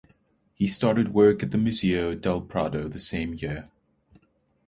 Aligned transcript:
He 0.55 0.65
started 0.65 1.13
work 1.13 1.43
at 1.43 1.51
the 1.51 1.59
Museo 1.59 2.15
del 2.15 2.41
Prado 2.41 2.87
the 2.87 2.97
same 2.97 3.35
year. 3.35 3.65